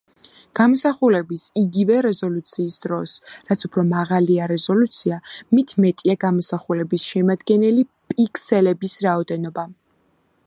გამოსახულების 0.59 1.41
იგივე 1.61 1.97
რეზოლუციის 2.05 2.77
დროს, 2.85 3.13
რაც 3.51 3.65
უფრო 3.69 3.83
მაღალია 3.91 4.47
რეზოლუცია 4.53 5.19
მით 5.59 5.73
მეტია 5.85 6.15
გამოსახულების 6.25 7.05
შემადგენელი 7.11 7.85
პიქსელების 8.15 8.97
რაოდენობა. 9.09 9.67